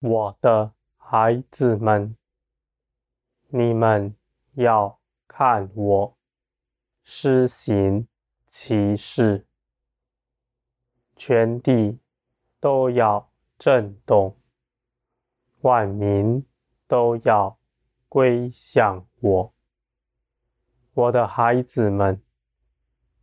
[0.00, 2.16] 我的孩子们，
[3.48, 4.16] 你们
[4.54, 6.16] 要看我
[7.02, 8.08] 施行
[8.46, 9.46] 奇事，
[11.16, 11.98] 全地
[12.58, 14.34] 都要震动，
[15.60, 16.46] 万民
[16.86, 17.58] 都要
[18.08, 19.52] 归向我。
[20.94, 22.22] 我的孩子们，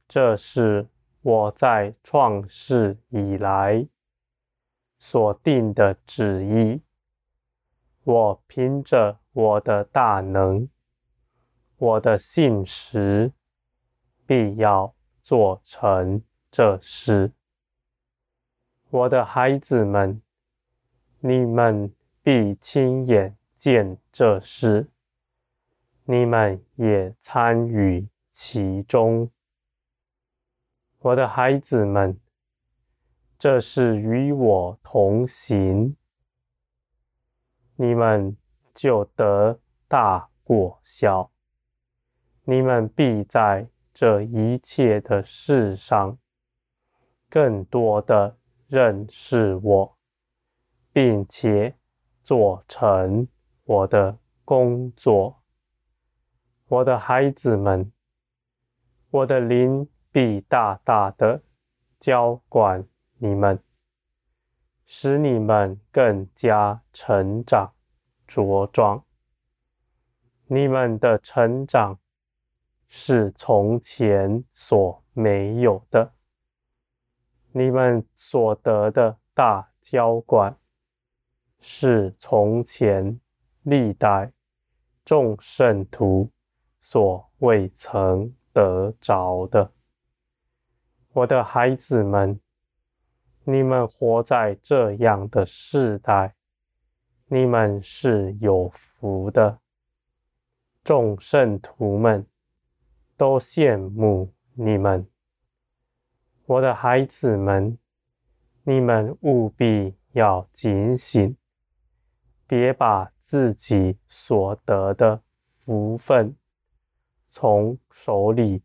[0.08, 0.88] 这是
[1.24, 3.88] 我在创世以来
[4.98, 6.82] 所定的旨意。
[8.04, 10.70] 我凭着我的大能，
[11.78, 13.34] 我的信实，
[14.26, 17.34] 必要做成这事。
[18.90, 20.22] 我的孩子们，
[21.20, 24.90] 你们必亲眼见这事。
[26.06, 29.30] 你们也参与其中，
[31.00, 32.18] 我的孩子们，
[33.40, 35.96] 这是与我同行，
[37.76, 38.36] 你们
[38.74, 41.32] 就得大果效。
[42.46, 46.18] 你们必在这一切的事上，
[47.30, 49.98] 更多的认识我，
[50.92, 51.76] 并且
[52.24, 53.28] 做成
[53.66, 55.44] 我的工作。
[56.68, 57.92] 我的孩子们，
[59.12, 61.44] 我的灵必大大的
[62.00, 62.88] 浇灌
[63.18, 63.60] 你们，
[64.86, 67.74] 使你们更加成长
[68.28, 69.04] 茁壮。
[70.46, 72.00] 你们的成长
[72.88, 76.14] 是从前所没有的，
[77.52, 80.58] 你们所得的大浇灌
[81.60, 83.20] 是从前
[83.64, 84.32] 历代
[85.04, 86.32] 众圣徒。
[86.80, 89.74] 所未曾得着的，
[91.12, 92.40] 我的孩子们，
[93.50, 96.36] 你们活在这样的世代，
[97.28, 99.60] 你们是有福的。
[100.84, 102.28] 众圣徒们
[103.16, 105.08] 都羡慕你们，
[106.46, 107.78] 我的孩子们，
[108.64, 111.38] 你们务必要警醒，
[112.46, 115.22] 别把自己所得的
[115.64, 116.36] 福分。
[117.30, 118.62] 从手里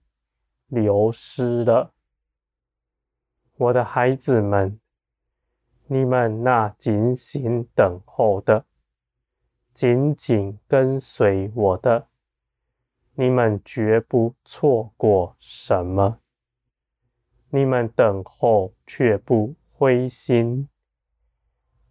[0.67, 1.93] 流失了，
[3.63, 4.81] 我的孩子们，
[5.87, 8.65] 你们那警醒等候的，
[9.73, 12.09] 紧紧跟随我的，
[13.15, 16.19] 你们绝不错过什么。
[17.51, 20.69] 你们等候却不灰心，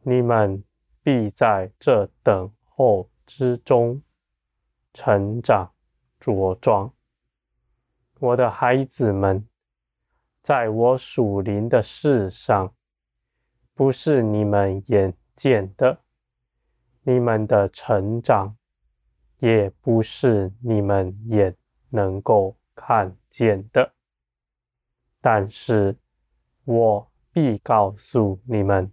[0.01, 0.65] 你们
[1.01, 4.01] 必在这等候之中
[4.93, 5.71] 成长。
[6.19, 6.93] 茁壮，
[8.19, 9.47] 我的孩子们，
[10.41, 12.73] 在我属灵的事上，
[13.73, 15.97] 不是你们眼见的；
[17.03, 18.55] 你们的成长，
[19.37, 21.55] 也不是你们眼
[21.89, 23.93] 能够看见的。
[25.19, 25.95] 但是，
[26.65, 28.91] 我必告诉你们，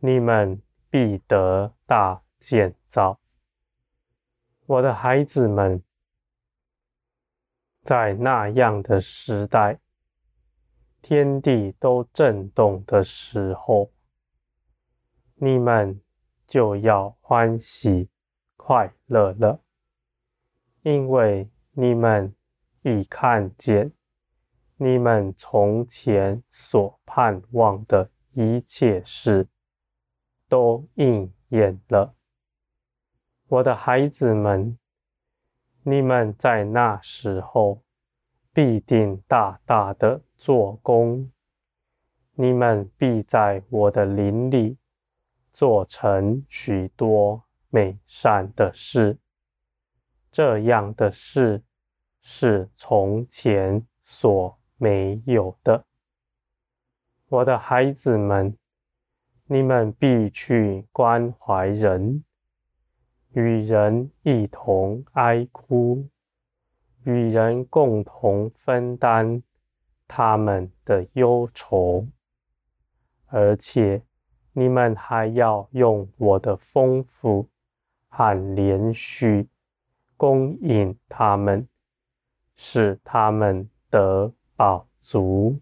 [0.00, 0.60] 你们
[0.90, 3.18] 必得大建造，
[4.66, 5.82] 我的孩子们。
[7.82, 9.80] 在那样的时代，
[11.00, 13.90] 天地都震动的时候，
[15.36, 16.00] 你们
[16.46, 18.08] 就要欢喜
[18.56, 19.60] 快乐了，
[20.82, 22.34] 因为你们
[22.82, 23.92] 已看见
[24.76, 29.48] 你们从前所盼望的一切事
[30.48, 32.14] 都应验了，
[33.48, 34.78] 我的孩子们。
[35.84, 37.82] 你们在那时候
[38.52, 41.30] 必定大大的做工，
[42.34, 44.78] 你们必在我的林里
[45.52, 49.18] 做成许多美善的事。
[50.30, 51.62] 这样的事
[52.20, 55.84] 是从前所没有的。
[57.28, 58.56] 我的孩子们，
[59.46, 62.22] 你们必去关怀人。
[63.32, 66.08] 与人一同哀哭，
[67.04, 69.42] 与人共同分担
[70.08, 72.08] 他们的忧愁，
[73.26, 74.02] 而且
[74.52, 77.46] 你们还要用我的丰富
[78.08, 79.48] 和连续
[80.16, 81.68] 供应他们，
[82.56, 85.60] 使他们得饱足。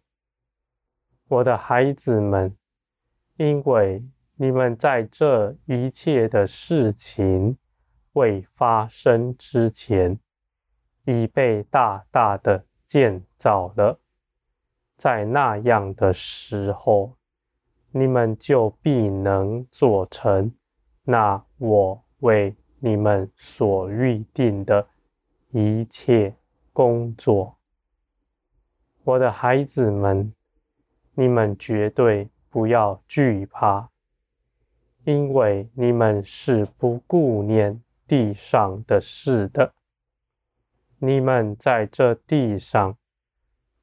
[1.28, 2.56] 我的孩子们，
[3.37, 4.02] 因为
[4.37, 7.58] 你们在这一切的事情
[8.12, 10.19] 未发生之前，
[11.04, 14.00] 已被大大的建造了。
[14.96, 17.16] 在那样的时候，
[17.90, 20.52] 你们就必能做成
[21.04, 24.87] 那我为你们所预定的
[25.50, 26.34] 一切
[26.72, 27.56] 工作。
[29.04, 30.32] 我的孩子们，
[31.14, 33.88] 你们绝对不要惧怕，
[35.04, 39.72] 因为你们是不顾念地上的事的。
[40.98, 42.96] 你们在这地上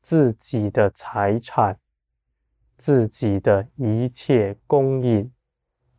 [0.03, 1.79] 自己的财产。
[2.75, 5.31] 自己的一切供应、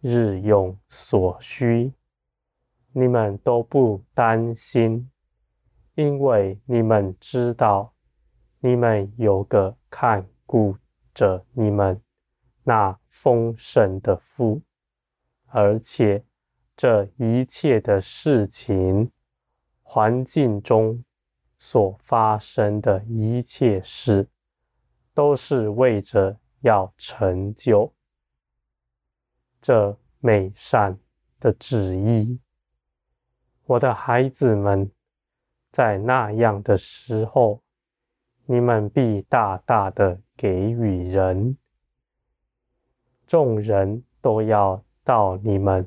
[0.01, 1.95] 日用所需，
[2.93, 5.11] 你们都不担心，
[5.95, 7.95] 因为你们知道，
[8.59, 10.77] 你们有个看顾
[11.15, 11.99] 着你们
[12.65, 14.61] 那丰盛的父，
[15.47, 16.23] 而且
[16.77, 19.11] 这一切的事情，
[19.83, 21.03] 环境中
[21.65, 24.29] 所发生的一切事，
[25.15, 26.39] 都是为着。
[26.65, 27.93] 要成就
[29.61, 30.99] 这美善
[31.39, 32.41] 的旨意，
[33.67, 34.91] 我的孩子们，
[35.71, 37.63] 在那样的时候，
[38.47, 41.59] 你们必大大的给予人，
[43.27, 45.87] 众人都要到你们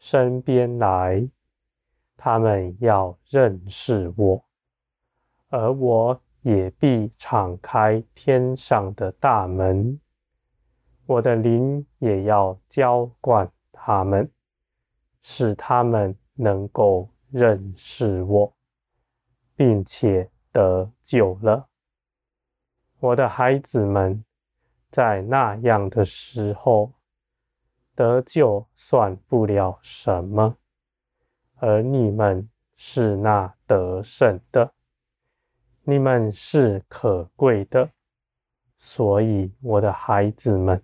[0.00, 1.28] 身边来，
[2.16, 4.44] 他们要认识我，
[5.50, 6.20] 而我。
[6.42, 10.00] 也必敞开天上的大门，
[11.04, 14.30] 我的灵也要浇灌他们，
[15.20, 18.50] 使他们能够认识我，
[19.54, 21.68] 并且得救了。
[23.00, 24.24] 我的孩子们，
[24.90, 26.90] 在那样的时候，
[27.94, 30.56] 得救算不了什么，
[31.56, 34.72] 而你们是那得胜的。
[35.84, 37.90] 你们是可贵的，
[38.76, 40.80] 所以我的孩子们，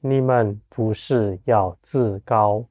[0.00, 2.66] 你们不是要自高，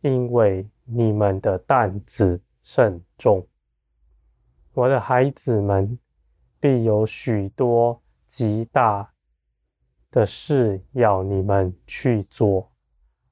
[0.00, 3.46] 因为你们的担子甚重。
[4.72, 5.98] 我的孩子们，
[6.60, 9.12] 必有许多极大
[10.10, 12.72] 的事要你们去做，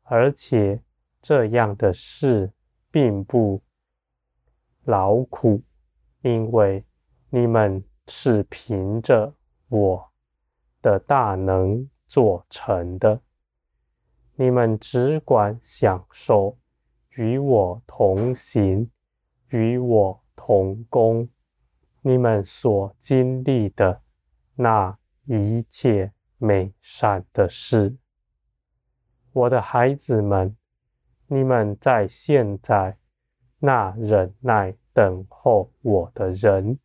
[0.02, 0.82] 而且
[1.22, 2.52] 这样的事
[2.90, 3.62] 并不
[4.84, 5.62] 劳苦，
[6.20, 6.84] 因为。
[7.36, 9.34] 你们是凭着
[9.68, 10.10] 我
[10.80, 13.20] 的大能做成的，
[14.36, 16.56] 你们只管享受
[17.10, 18.90] 与我同行、
[19.50, 21.28] 与我同工，
[22.00, 24.00] 你们所经历的
[24.54, 27.98] 那一切美善的事。
[29.34, 30.56] 我的孩子们，
[31.26, 32.96] 你们在现在
[33.58, 36.78] 那忍耐等候我的人。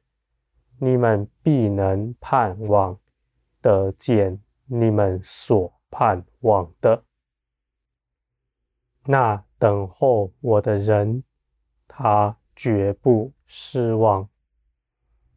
[0.83, 2.98] 你们必能盼望
[3.62, 7.04] 得见你们所盼望的。
[9.06, 11.24] 那等候我的人，
[11.88, 14.27] 他绝不失望。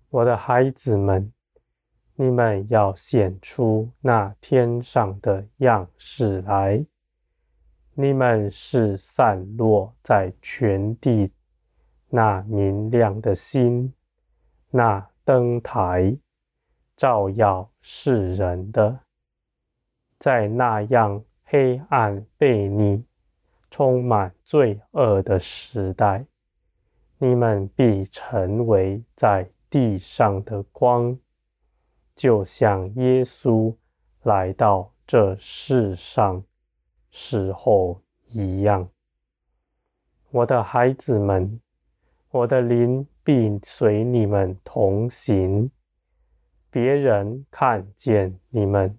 [0.08, 1.30] 我的孩子们，
[2.14, 6.82] 你们要显出那天上的样式来。
[7.92, 11.30] 你们是散落在全地
[12.08, 13.92] 那明亮的心，
[14.70, 15.06] 那。
[15.24, 16.18] 灯台
[16.94, 19.00] 照耀世人的，
[20.18, 23.02] 在那样黑暗悖逆、
[23.70, 26.26] 充满罪恶的时代，
[27.16, 31.18] 你们必成为在地上的光，
[32.14, 33.74] 就像耶稣
[34.24, 36.44] 来到这世上
[37.10, 38.86] 时候一样。
[40.30, 41.60] 我的孩子们，
[42.30, 43.06] 我的灵。
[43.24, 45.70] 并随你们同行，
[46.70, 48.98] 别人看见你们，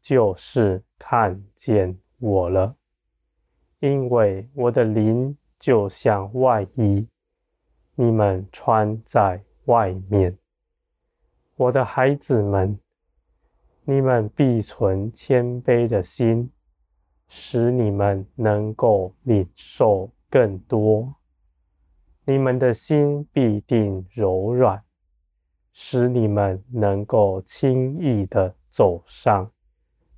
[0.00, 2.76] 就是看见我了，
[3.80, 7.08] 因为我的灵就像外衣，
[7.96, 10.38] 你们穿在外面。
[11.56, 12.78] 我的孩子们，
[13.84, 16.50] 你们必存谦卑的心，
[17.26, 21.12] 使你们能够领受更多。
[22.24, 24.80] 你们的心必定柔软，
[25.72, 29.50] 使你们能够轻易的走上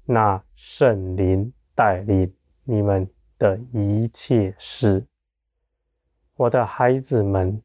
[0.04, 2.30] 那圣灵带领
[2.64, 3.08] 你们
[3.38, 5.06] 的一切事。
[6.36, 7.62] 我的孩子们，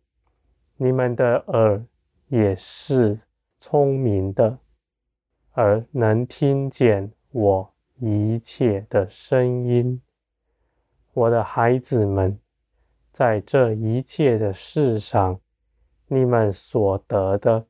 [0.77, 1.84] 你们的耳
[2.29, 3.19] 也是
[3.58, 4.58] 聪明的，
[5.51, 10.01] 而能听见我一切的声音。
[11.12, 12.39] 我的孩子们。
[13.20, 15.38] 在这一切的事上，
[16.08, 17.68] 你们所得的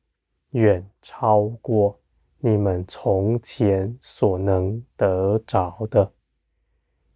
[0.50, 1.98] 远超过
[2.38, 6.12] 你们从前所能得着的。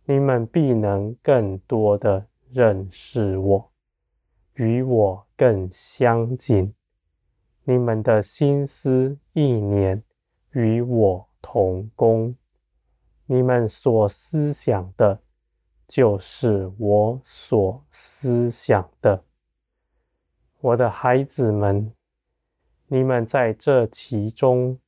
[0.07, 3.71] 你们必能更多的认识我，
[4.55, 6.75] 与我更相近。
[7.62, 10.03] 你们的心思意念
[10.50, 12.35] 与我同工，
[13.26, 15.21] 你们所思想的，
[15.88, 19.25] 就是我所思想的。
[20.61, 21.93] 我的孩子们，
[22.87, 24.79] 你们在这其中，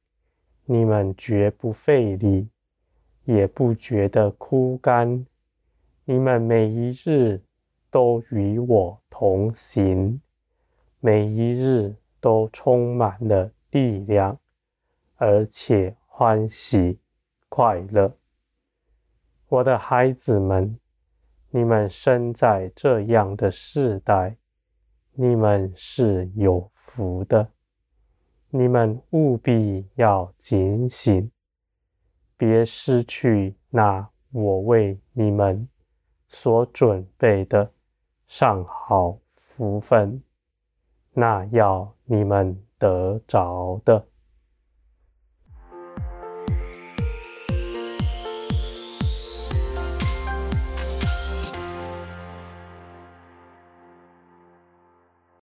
[0.65, 2.49] 你们绝不费力，
[3.25, 5.27] 也不觉得枯干。
[6.05, 7.43] 你们每一日
[7.91, 10.21] 都与我同行，
[11.01, 11.97] 每一日。
[12.19, 14.37] 都充满了力量，
[15.15, 16.99] 而且欢喜
[17.49, 18.17] 快乐。
[19.49, 20.77] 我的孩子们，
[21.57, 24.37] 你们生在这样的世代，
[25.15, 27.49] 你们是有福的。
[28.51, 31.31] 你们务必要警醒，
[32.37, 35.67] 别失去那我为你们
[36.29, 37.73] 所准备的
[38.27, 40.23] 上好福分。
[41.15, 44.07] 那要你们得着的。